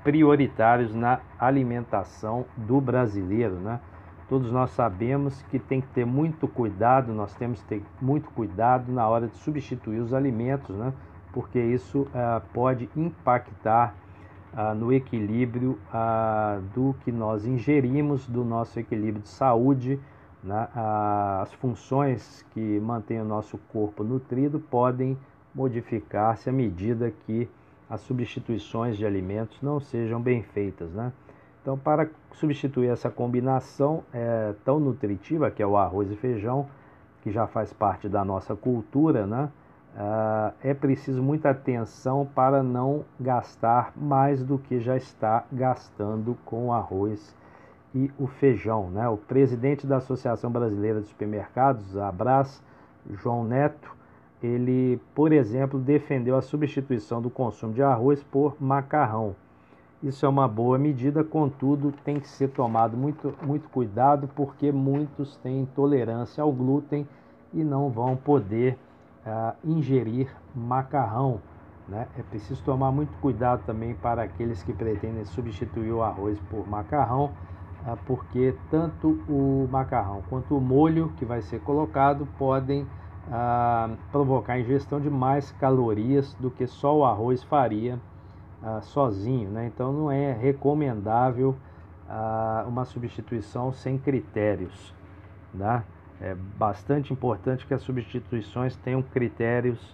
prioritários 0.03 0.93
na 0.93 1.19
alimentação 1.39 2.45
do 2.57 2.81
brasileiro, 2.81 3.55
né? 3.55 3.79
Todos 4.29 4.51
nós 4.51 4.71
sabemos 4.71 5.41
que 5.43 5.59
tem 5.59 5.81
que 5.81 5.87
ter 5.87 6.05
muito 6.05 6.47
cuidado, 6.47 7.13
nós 7.13 7.33
temos 7.35 7.61
que 7.61 7.67
ter 7.67 7.83
muito 8.01 8.29
cuidado 8.31 8.91
na 8.91 9.07
hora 9.07 9.27
de 9.27 9.35
substituir 9.37 9.99
os 9.99 10.13
alimentos, 10.13 10.75
né? 10.75 10.93
porque 11.33 11.59
isso 11.59 12.07
ah, 12.13 12.41
pode 12.53 12.89
impactar 12.95 13.95
ah, 14.55 14.73
no 14.73 14.93
equilíbrio 14.93 15.77
do 16.73 16.95
que 17.03 17.11
nós 17.11 17.45
ingerimos, 17.45 18.27
do 18.27 18.45
nosso 18.45 18.79
equilíbrio 18.79 19.23
de 19.23 19.29
saúde. 19.29 19.99
Né? 20.43 20.67
as 20.75 21.53
funções 21.53 22.45
que 22.53 22.79
mantêm 22.81 23.21
o 23.21 23.25
nosso 23.25 23.57
corpo 23.71 24.03
nutrido 24.03 24.59
podem 24.59 25.17
modificar-se 25.55 26.49
à 26.49 26.51
medida 26.51 27.13
que 27.25 27.49
as 27.89 28.01
substituições 28.01 28.97
de 28.97 29.05
alimentos 29.05 29.61
não 29.61 29.79
sejam 29.79 30.21
bem 30.21 30.43
feitas. 30.43 30.91
Né? 30.91 31.13
Então, 31.61 31.77
para 31.77 32.09
substituir 32.33 32.89
essa 32.89 33.09
combinação 33.09 34.03
é, 34.13 34.53
tão 34.65 34.79
nutritiva, 34.81 35.49
que 35.49 35.63
é 35.63 35.67
o 35.67 35.77
arroz 35.77 36.11
e 36.11 36.15
feijão, 36.17 36.67
que 37.21 37.31
já 37.31 37.47
faz 37.47 37.71
parte 37.71 38.09
da 38.09 38.25
nossa 38.25 38.53
cultura, 38.53 39.25
né? 39.25 39.49
Uh, 39.95 40.51
é 40.63 40.73
preciso 40.73 41.21
muita 41.21 41.51
atenção 41.51 42.27
para 42.33 42.63
não 42.63 43.05
gastar 43.19 43.93
mais 43.95 44.43
do 44.43 44.57
que 44.57 44.79
já 44.79 44.97
está 44.97 45.45
gastando 45.51 46.35
com 46.43 46.73
arroz 46.73 47.35
e 47.93 48.11
o 48.17 48.27
feijão. 48.27 48.89
Né? 48.89 49.07
O 49.07 49.17
presidente 49.17 49.85
da 49.85 49.97
Associação 49.97 50.51
Brasileira 50.51 51.01
de 51.01 51.07
Supermercados, 51.07 51.97
a 51.97 52.07
Abras, 52.07 52.63
João 53.11 53.43
Neto, 53.43 53.95
ele, 54.41 54.99
por 55.15 55.31
exemplo, 55.31 55.79
defendeu 55.79 56.35
a 56.35 56.41
substituição 56.41 57.21
do 57.21 57.29
consumo 57.29 57.73
de 57.73 57.81
arroz 57.81 58.21
por 58.23 58.55
macarrão. 58.59 59.35
Isso 60.01 60.25
é 60.25 60.29
uma 60.29 60.49
boa 60.49 60.77
medida, 60.77 61.23
contudo, 61.23 61.93
tem 62.03 62.19
que 62.19 62.27
ser 62.27 62.49
tomado 62.49 62.97
muito, 62.97 63.33
muito 63.41 63.69
cuidado, 63.69 64.29
porque 64.35 64.69
muitos 64.69 65.37
têm 65.37 65.61
intolerância 65.61 66.43
ao 66.43 66.51
glúten 66.51 67.07
e 67.53 67.63
não 67.63 67.89
vão 67.89 68.17
poder 68.17 68.77
uh, 69.25 69.55
ingerir 69.63 70.27
macarrão. 70.53 71.39
Né? 71.87 72.05
É 72.17 72.21
preciso 72.23 72.61
tomar 72.63 72.91
muito 72.91 73.13
cuidado 73.21 73.63
também 73.65 73.95
para 73.95 74.23
aqueles 74.23 74.61
que 74.61 74.73
pretendem 74.73 75.23
substituir 75.23 75.93
o 75.93 76.03
arroz 76.03 76.37
por 76.49 76.67
macarrão, 76.67 77.31
porque 78.05 78.55
tanto 78.71 79.19
o 79.27 79.67
macarrão 79.69 80.23
quanto 80.29 80.57
o 80.57 80.61
molho 80.61 81.11
que 81.17 81.25
vai 81.25 81.41
ser 81.41 81.59
colocado 81.61 82.27
podem 82.37 82.83
uh, 82.83 83.95
provocar 84.11 84.59
ingestão 84.59 84.99
de 85.01 85.09
mais 85.09 85.51
calorias 85.53 86.33
do 86.35 86.49
que 86.49 86.65
só 86.65 86.97
o 86.97 87.05
arroz 87.05 87.43
faria 87.43 87.99
ah, 88.65 88.79
sozinho, 88.81 89.49
né? 89.49 89.65
então 89.67 89.91
não 89.91 90.09
é 90.09 90.31
recomendável 90.31 91.53
ah, 92.07 92.63
uma 92.65 92.85
substituição 92.85 93.73
sem 93.73 93.97
critérios. 93.97 94.93
Né? 95.53 95.83
É 96.21 96.33
bastante 96.33 97.11
importante 97.11 97.67
que 97.67 97.73
as 97.73 97.81
substituições 97.81 98.77
tenham 98.77 99.01
critérios 99.01 99.93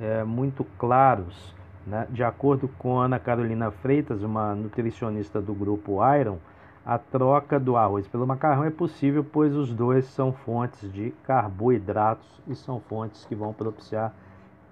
é, 0.00 0.24
muito 0.24 0.64
claros. 0.78 1.54
Né? 1.86 2.06
De 2.08 2.24
acordo 2.24 2.68
com 2.78 2.98
Ana 2.98 3.18
Carolina 3.18 3.70
Freitas, 3.70 4.22
uma 4.22 4.54
nutricionista 4.54 5.38
do 5.38 5.52
grupo 5.52 5.98
Iron, 6.14 6.38
a 6.86 6.98
troca 6.98 7.58
do 7.58 7.76
arroz 7.76 8.06
pelo 8.06 8.24
macarrão 8.24 8.62
é 8.62 8.70
possível, 8.70 9.24
pois 9.24 9.56
os 9.56 9.74
dois 9.74 10.04
são 10.04 10.32
fontes 10.32 10.92
de 10.92 11.10
carboidratos 11.24 12.40
e 12.46 12.54
são 12.54 12.78
fontes 12.78 13.24
que 13.24 13.34
vão 13.34 13.52
propiciar 13.52 14.14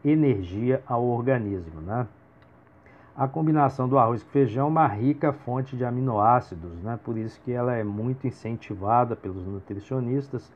energia 0.05 0.81
ao 0.87 1.05
organismo. 1.05 1.81
Né? 1.81 2.07
A 3.17 3.27
combinação 3.27 3.89
do 3.89 3.99
arroz 3.99 4.23
com 4.23 4.31
feijão 4.31 4.67
é 4.67 4.71
uma 4.71 4.87
rica 4.87 5.33
fonte 5.33 5.77
de 5.77 5.85
aminoácidos, 5.85 6.81
né? 6.85 6.97
por 7.03 7.19
isso 7.19 7.41
que 7.41 7.51
ela 7.51 7.75
é 7.75 7.83
muito 7.83 8.29
incentivada 8.29 9.17
pelos 9.17 9.45
nutricionistas, 9.45 10.53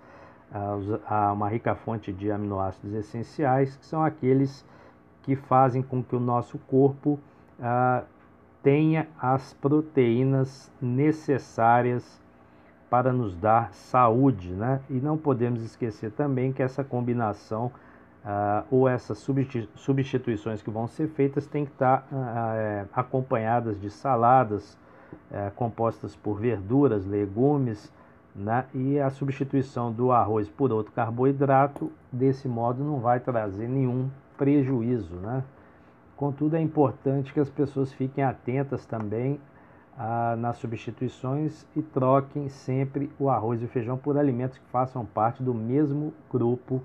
a 1.07 1.33
uma 1.33 1.49
rica 1.49 1.75
fonte 1.75 2.13
de 2.13 2.31
aminoácidos 2.31 2.95
essenciais, 2.95 3.77
que 3.77 3.85
são 3.85 4.03
aqueles 4.03 4.65
que 5.23 5.35
fazem 5.35 5.83
com 5.83 6.03
que 6.03 6.17
o 6.17 6.21
nosso 6.21 6.57
corpo 6.59 7.19
ah, 7.61 8.05
tenha 8.69 9.09
as 9.19 9.55
proteínas 9.55 10.71
necessárias 10.79 12.21
para 12.91 13.15
nos 13.15 13.35
dar 13.35 13.73
saúde, 13.73 14.53
né? 14.53 14.83
E 14.91 15.01
não 15.01 15.17
podemos 15.17 15.63
esquecer 15.63 16.11
também 16.11 16.53
que 16.53 16.63
essa 16.63 16.85
combinação 16.85 17.73
uh, 18.23 18.67
ou 18.71 18.87
essas 18.87 19.27
substituições 19.75 20.61
que 20.61 20.69
vão 20.69 20.87
ser 20.87 21.09
feitas 21.09 21.47
têm 21.47 21.65
que 21.65 21.73
estar 21.73 22.07
uh, 22.13 22.87
acompanhadas 22.93 23.81
de 23.81 23.89
saladas 23.89 24.77
uh, 25.31 25.51
compostas 25.57 26.15
por 26.15 26.39
verduras, 26.39 27.07
legumes, 27.07 27.91
né? 28.37 28.67
e 28.75 29.01
a 29.01 29.09
substituição 29.09 29.91
do 29.91 30.13
arroz 30.13 30.47
por 30.47 30.73
outro 30.73 30.93
carboidrato, 30.93 31.91
desse 32.13 32.47
modo, 32.47 32.85
não 32.85 33.01
vai 33.01 33.19
trazer 33.19 33.67
nenhum 33.67 34.11
prejuízo. 34.37 35.15
Né? 35.15 35.43
Contudo, 36.19 36.57
é 36.57 36.61
importante 36.61 37.33
que 37.33 37.39
as 37.39 37.49
pessoas 37.49 37.93
fiquem 37.93 38.25
atentas 38.25 38.85
também 38.85 39.39
ah, 39.97 40.35
nas 40.37 40.57
substituições 40.57 41.65
e 41.77 41.81
troquem 41.81 42.49
sempre 42.49 43.09
o 43.21 43.31
arroz 43.31 43.63
e 43.63 43.67
o 43.67 43.69
feijão 43.69 43.97
por 43.97 44.19
alimentos 44.19 44.59
que 44.59 44.65
façam 44.73 45.07
parte 45.07 45.45
do 45.45 45.55
mesmo 45.55 46.13
grupo 46.29 46.83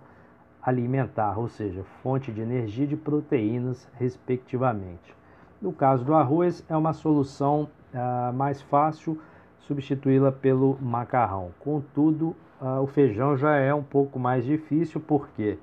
alimentar, 0.62 1.40
ou 1.40 1.50
seja, 1.50 1.84
fonte 2.04 2.32
de 2.32 2.42
energia 2.42 2.84
e 2.84 2.88
de 2.88 2.96
proteínas, 2.96 3.90
respectivamente. 3.96 5.16
No 5.60 5.74
caso 5.74 6.06
do 6.06 6.13
arroz, 6.13 6.63
é 6.70 6.78
uma 6.78 6.94
solução 6.94 7.68
ah, 7.92 8.32
mais 8.36 8.62
fácil 8.62 9.20
substituí-la 9.62 10.32
pelo 10.32 10.78
macarrão. 10.80 11.50
Contudo, 11.60 12.36
ah, 12.62 12.80
o 12.82 12.86
feijão 12.86 13.36
já 13.36 13.56
é 13.56 13.74
um 13.74 13.82
pouco 13.82 14.20
mais 14.20 14.46
difícil 14.46 15.02
porque 15.02 15.58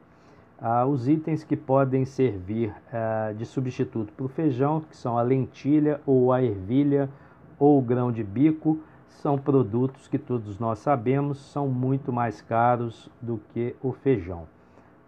ah, 0.60 0.84
os 0.84 1.08
itens 1.08 1.42
que 1.42 1.56
podem 1.56 2.04
servir 2.04 2.74
ah, 2.92 3.32
de 3.36 3.46
substituto 3.46 4.12
para 4.12 4.26
o 4.26 4.28
feijão, 4.28 4.80
que 4.80 4.96
são 4.96 5.16
a 5.16 5.22
lentilha 5.22 6.00
ou 6.04 6.32
a 6.32 6.42
ervilha 6.42 7.08
ou 7.58 7.78
o 7.78 7.82
grão 7.82 8.12
de 8.12 8.22
bico, 8.22 8.78
são 9.08 9.38
produtos 9.38 10.06
que 10.08 10.18
todos 10.18 10.58
nós 10.58 10.78
sabemos 10.78 11.38
são 11.38 11.68
muito 11.68 12.12
mais 12.12 12.40
caros 12.40 13.10
do 13.20 13.40
que 13.52 13.74
o 13.82 13.92
feijão. 13.92 14.46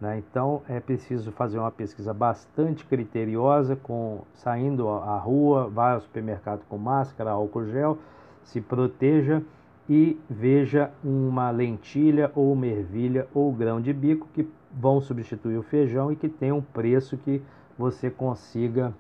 Né? 0.01 0.19
Então 0.19 0.63
é 0.69 0.81
preciso 0.81 1.31
fazer 1.33 1.59
uma 1.59 1.71
pesquisa 1.71 2.13
bastante 2.13 2.85
criteriosa, 2.85 3.77
com 3.77 4.23
saindo 4.35 4.89
à 4.89 5.17
rua, 5.17 5.69
vá 5.69 5.93
ao 5.93 6.01
supermercado 6.01 6.63
com 6.69 6.77
máscara, 6.77 7.31
álcool 7.31 7.67
gel, 7.67 7.99
se 8.43 8.61
proteja 8.61 9.43
e 9.89 10.19
veja 10.29 10.91
uma 11.05 11.51
lentilha 11.51 12.31
ou 12.35 12.53
uma 12.53 12.67
ervilha 12.67 13.29
ou 13.35 13.53
grão 13.53 13.81
de 13.81 13.93
bico 13.93 14.29
que 14.35 14.49
vão 14.73 15.01
substituir 15.01 15.57
o 15.57 15.63
feijão 15.63 16.11
e 16.11 16.17
que 16.17 16.29
tem 16.29 16.53
um 16.53 16.63
preço 16.63 17.17
que 17.17 17.43
você 17.79 18.11
consiga 18.11 18.95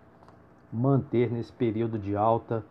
manter 0.73 1.31
nesse 1.31 1.53
período 1.53 1.99
de 1.99 2.17
alta 2.17 2.65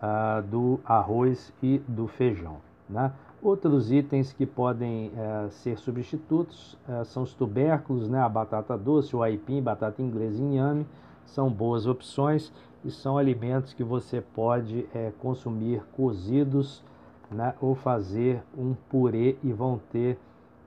ah, 0.00 0.42
do 0.48 0.80
arroz 0.84 1.52
e 1.62 1.78
do 1.86 2.06
feijão. 2.06 2.58
Né? 2.88 3.12
Outros 3.42 3.92
itens 3.92 4.32
que 4.32 4.46
podem 4.46 5.12
eh, 5.14 5.48
ser 5.50 5.76
substitutos 5.76 6.76
eh, 6.88 7.04
são 7.04 7.22
os 7.22 7.34
tubérculos, 7.34 8.08
né? 8.08 8.20
a 8.20 8.28
batata 8.28 8.76
doce, 8.78 9.14
o 9.14 9.22
aipim, 9.22 9.60
batata 9.60 10.00
inglesa 10.00 10.42
e 10.42 10.44
inhame, 10.44 10.86
são 11.24 11.50
boas 11.50 11.86
opções 11.86 12.52
e 12.84 12.90
são 12.90 13.18
alimentos 13.18 13.74
que 13.74 13.84
você 13.84 14.20
pode 14.20 14.86
eh, 14.94 15.12
consumir 15.18 15.82
cozidos 15.92 16.82
né? 17.30 17.54
ou 17.60 17.74
fazer 17.74 18.42
um 18.56 18.74
purê 18.88 19.36
e 19.44 19.52
vão 19.52 19.80
ter 19.92 20.18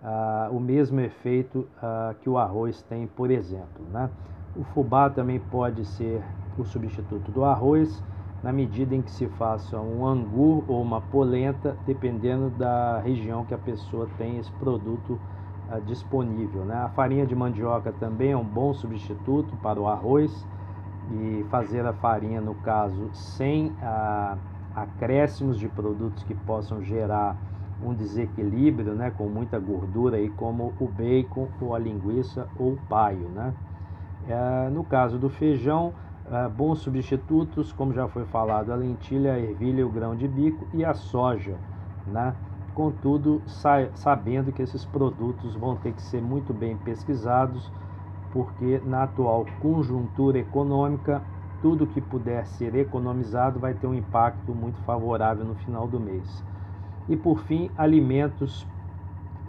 ah, 0.04 0.50
o 0.52 0.60
mesmo 0.60 1.00
efeito 1.00 1.68
ah, 1.82 2.16
que 2.22 2.30
o 2.30 2.38
arroz 2.38 2.82
tem, 2.84 3.08
por 3.08 3.30
exemplo. 3.32 3.86
Né? 3.92 4.10
O 4.56 4.64
fubá 4.64 5.10
também 5.10 5.40
pode 5.40 5.86
ser 5.86 6.22
o 6.58 6.64
substituto 6.64 7.32
do 7.32 7.44
arroz 7.44 8.04
na 8.42 8.54
medida 8.54 8.96
em 8.96 9.02
que 9.02 9.12
se 9.12 9.28
faça 9.28 9.78
um 9.78 10.06
angu 10.06 10.64
ou 10.68 10.82
uma 10.82 11.02
polenta, 11.02 11.76
dependendo 11.86 12.50
da 12.52 13.00
região 13.00 13.44
que 13.46 13.54
a 13.54 13.58
pessoa 13.58 14.08
tem 14.18 14.38
esse 14.38 14.52
produto 14.54 15.20
uh, 15.70 15.82
disponível. 15.82 16.64
Né? 16.64 16.76
A 16.76 16.90
farinha 16.90 17.26
de 17.26 17.36
mandioca 17.36 17.92
também 17.92 18.32
é 18.32 18.38
um 18.38 18.46
bom 18.46 18.74
substituto 18.74 19.56
para 19.58 19.80
o 19.80 19.88
arroz 19.88 20.46
e 21.12 21.46
fazer 21.50 21.86
a 21.86 21.94
farinha, 21.94 22.40
no 22.40 22.56
caso, 22.56 23.10
sem 23.14 23.68
uh, 23.68 24.38
acréscimos 24.76 25.60
de 25.60 25.68
produtos 25.68 26.24
que 26.24 26.34
possam 26.34 26.82
gerar 26.82 27.36
um 27.82 27.94
desequilíbrio, 27.96 28.94
né, 28.96 29.12
com 29.12 29.28
muita 29.30 29.60
gordura, 29.60 30.18
aí, 30.18 30.30
como 30.30 30.76
o 30.80 30.88
bacon 30.88 31.50
ou 31.60 31.74
a 31.74 31.80
linguiça 31.80 32.50
ou 32.56 32.74
o 32.74 32.78
paio. 32.78 33.30
Né? 33.30 33.54
Uh, 34.22 34.70
no 34.72 34.84
caso 34.84 35.18
do 35.20 35.30
feijão, 35.30 35.94
Uh, 36.26 36.50
bons 36.50 36.80
substitutos, 36.80 37.72
como 37.72 37.94
já 37.94 38.08
foi 38.08 38.24
falado, 38.26 38.72
a 38.72 38.76
lentilha, 38.76 39.34
a 39.34 39.40
ervilha, 39.40 39.88
o 39.88 39.90
grão 39.90 40.16
de 40.16 40.28
bico 40.28 40.68
e 40.72 40.86
a 40.86 40.94
soja, 40.94 41.58
né? 42.06 42.36
Contudo, 42.74 43.44
sabendo 43.96 44.52
que 44.52 44.62
esses 44.62 44.86
produtos 44.86 45.56
vão 45.56 45.76
ter 45.76 45.94
que 45.94 46.02
ser 46.02 46.22
muito 46.22 46.54
bem 46.54 46.78
pesquisados, 46.78 47.72
porque 48.32 48.80
na 48.86 49.04
atual 49.04 49.46
conjuntura 49.60 50.38
econômica, 50.40 51.26
tudo 51.62 51.88
que 51.88 52.00
puder 52.02 52.46
ser 52.46 52.76
economizado 52.76 53.60
vai 53.60 53.74
ter 53.74 53.88
um 53.88 53.96
impacto 53.96 54.54
muito 54.54 54.80
favorável 54.82 55.46
no 55.46 55.56
final 55.56 55.88
do 55.88 56.00
mês. 56.00 56.46
E 57.10 57.18
por 57.18 57.40
fim, 57.40 57.72
alimentos 57.76 58.68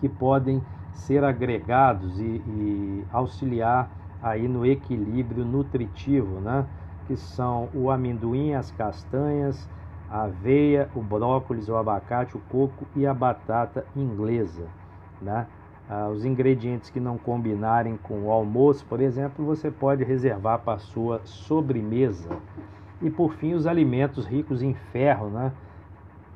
que 0.01 0.09
podem 0.09 0.63
ser 0.91 1.23
agregados 1.23 2.19
e, 2.19 2.25
e 2.25 3.07
auxiliar 3.11 3.95
aí 4.21 4.49
no 4.49 4.65
equilíbrio 4.65 5.45
nutritivo, 5.45 6.41
né? 6.41 6.67
Que 7.07 7.15
são 7.17 7.69
o 7.75 7.91
amendoim, 7.91 8.55
as 8.55 8.71
castanhas, 8.71 9.69
a 10.09 10.23
aveia, 10.23 10.91
o 10.95 11.03
brócolis, 11.03 11.69
o 11.69 11.77
abacate, 11.77 12.35
o 12.37 12.41
coco 12.41 12.89
e 12.95 13.07
a 13.07 13.13
batata 13.13 13.87
inglesa, 13.95 14.67
né? 15.21 15.47
Ah, 15.87 16.09
os 16.09 16.25
ingredientes 16.25 16.89
que 16.89 17.01
não 17.01 17.19
combinarem 17.19 17.97
com 17.99 18.23
o 18.23 18.31
almoço, 18.31 18.87
por 18.87 19.01
exemplo, 19.01 19.45
você 19.45 19.71
pode 19.71 20.03
reservar 20.03 20.61
para 20.61 20.75
a 20.75 20.79
sua 20.79 21.21
sobremesa. 21.25 22.31
E 23.03 23.11
por 23.11 23.35
fim, 23.35 23.55
os 23.55 23.67
alimentos 23.67 24.25
ricos 24.25 24.63
em 24.63 24.73
ferro, 24.75 25.29
né? 25.31 25.53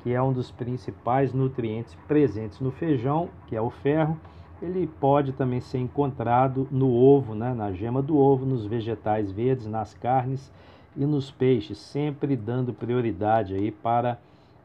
Que 0.05 0.13
é 0.13 0.21
um 0.21 0.31
dos 0.31 0.51
principais 0.51 1.33
nutrientes 1.33 1.95
presentes 2.07 2.59
no 2.59 2.69
feijão, 2.69 3.27
que 3.47 3.55
é 3.55 3.61
o 3.61 3.71
ferro, 3.71 4.15
ele 4.61 4.85
pode 4.85 5.31
também 5.31 5.59
ser 5.59 5.79
encontrado 5.79 6.67
no 6.69 6.93
ovo, 6.93 7.33
né, 7.33 7.55
na 7.55 7.71
gema 7.71 8.03
do 8.03 8.15
ovo, 8.15 8.45
nos 8.45 8.67
vegetais 8.67 9.31
verdes, 9.31 9.65
nas 9.65 9.95
carnes 9.95 10.51
e 10.95 11.03
nos 11.07 11.31
peixes, 11.31 11.79
sempre 11.79 12.35
dando 12.35 12.71
prioridade 12.71 13.55
aí 13.55 13.71
para 13.71 14.19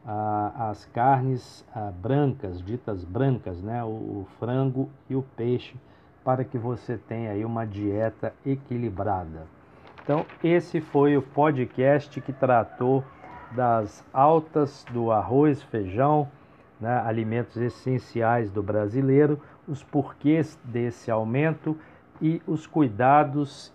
ah, 0.05 0.69
as 0.69 0.85
carnes 0.85 1.65
ah, 1.73 1.91
brancas, 1.91 2.61
ditas 2.61 3.03
brancas, 3.03 3.63
né, 3.63 3.83
o, 3.83 3.87
o 3.87 4.27
frango 4.37 4.91
e 5.09 5.15
o 5.15 5.23
peixe, 5.35 5.73
para 6.23 6.43
que 6.43 6.59
você 6.59 6.99
tenha 6.99 7.31
aí 7.31 7.43
uma 7.43 7.65
dieta 7.65 8.31
equilibrada. 8.45 9.47
Então, 10.03 10.23
esse 10.43 10.79
foi 10.79 11.17
o 11.17 11.21
podcast 11.23 12.21
que 12.21 12.31
tratou 12.31 13.03
das 13.55 14.03
altas 14.13 14.85
do 14.91 15.11
arroz, 15.11 15.61
feijão, 15.63 16.27
né, 16.79 17.01
alimentos 17.05 17.57
essenciais 17.57 18.51
do 18.51 18.63
brasileiro 18.63 19.39
os 19.67 19.83
porquês 19.83 20.59
desse 20.63 21.11
aumento 21.11 21.77
e 22.21 22.41
os 22.45 22.67
cuidados 22.67 23.73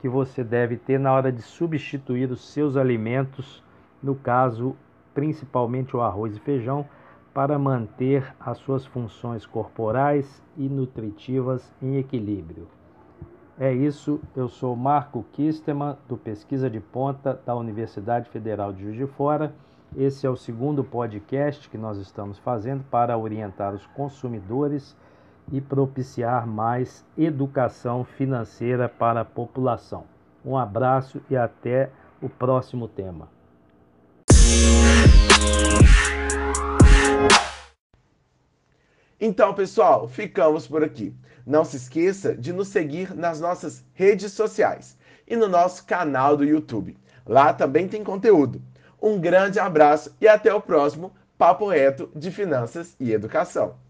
que 0.00 0.08
você 0.08 0.44
deve 0.44 0.76
ter 0.76 0.98
na 0.98 1.12
hora 1.12 1.32
de 1.32 1.42
substituir 1.42 2.30
os 2.30 2.52
seus 2.52 2.76
alimentos, 2.76 3.62
no 4.02 4.14
caso, 4.14 4.76
principalmente 5.14 5.96
o 5.96 6.00
arroz 6.00 6.36
e 6.36 6.40
feijão, 6.40 6.86
para 7.32 7.58
manter 7.58 8.34
as 8.38 8.58
suas 8.58 8.86
funções 8.86 9.44
corporais 9.44 10.42
e 10.56 10.68
nutritivas 10.68 11.72
em 11.82 11.96
equilíbrio. 11.96 12.68
É 13.56 13.72
isso, 13.72 14.20
eu 14.34 14.48
sou 14.48 14.74
Marco 14.74 15.24
Kisteman, 15.30 15.96
do 16.08 16.16
Pesquisa 16.16 16.68
de 16.68 16.80
Ponta 16.80 17.40
da 17.46 17.54
Universidade 17.54 18.28
Federal 18.28 18.72
de 18.72 18.82
Juiz 18.82 18.96
de 18.96 19.06
Fora. 19.06 19.54
Esse 19.96 20.26
é 20.26 20.30
o 20.30 20.34
segundo 20.34 20.82
podcast 20.82 21.70
que 21.70 21.78
nós 21.78 21.98
estamos 21.98 22.36
fazendo 22.36 22.82
para 22.90 23.16
orientar 23.16 23.72
os 23.72 23.86
consumidores 23.86 24.96
e 25.52 25.60
propiciar 25.60 26.48
mais 26.48 27.06
educação 27.16 28.02
financeira 28.02 28.88
para 28.88 29.20
a 29.20 29.24
população. 29.24 30.02
Um 30.44 30.58
abraço 30.58 31.22
e 31.30 31.36
até 31.36 31.92
o 32.20 32.28
próximo 32.28 32.88
tema. 32.88 33.28
Então, 39.20 39.54
pessoal, 39.54 40.08
ficamos 40.08 40.66
por 40.66 40.82
aqui. 40.82 41.14
Não 41.46 41.64
se 41.64 41.76
esqueça 41.76 42.34
de 42.34 42.52
nos 42.52 42.68
seguir 42.68 43.14
nas 43.14 43.40
nossas 43.40 43.84
redes 43.92 44.32
sociais 44.32 44.96
e 45.26 45.36
no 45.36 45.48
nosso 45.48 45.84
canal 45.84 46.36
do 46.36 46.44
YouTube. 46.44 46.96
Lá 47.26 47.52
também 47.52 47.88
tem 47.88 48.02
conteúdo. 48.02 48.62
Um 49.00 49.20
grande 49.20 49.58
abraço 49.58 50.14
e 50.20 50.26
até 50.26 50.52
o 50.54 50.60
próximo 50.60 51.12
Papo 51.36 51.68
Reto 51.68 52.10
de 52.14 52.30
Finanças 52.30 52.96
e 52.98 53.12
Educação. 53.12 53.83